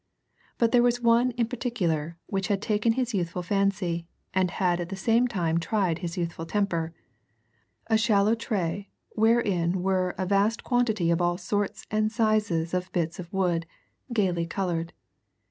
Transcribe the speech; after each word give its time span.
But 0.57 0.71
there 0.71 0.81
was 0.81 0.99
one 0.99 1.29
in 1.33 1.45
particular 1.45 2.17
which 2.25 2.47
had 2.47 2.59
taken 2.59 2.93
his 2.93 3.13
youthful 3.13 3.43
fancy, 3.43 4.07
and 4.33 4.49
had 4.49 4.79
at 4.79 4.89
the 4.89 4.95
same 4.95 5.27
time 5.27 5.59
tried 5.59 5.99
his 5.99 6.17
youthful 6.17 6.47
temper 6.47 6.91
a 7.85 7.99
shallow 7.99 8.33
tray 8.33 8.89
wherein 9.09 9.83
were 9.83 10.15
a 10.17 10.25
vast 10.25 10.63
quantity 10.63 11.11
of 11.11 11.21
all 11.21 11.37
sorts 11.37 11.85
and 11.91 12.11
sizes 12.11 12.73
of 12.73 12.91
bits 12.93 13.19
of 13.19 13.31
wood, 13.31 13.67
gaily 14.11 14.47
coloured. 14.47 14.91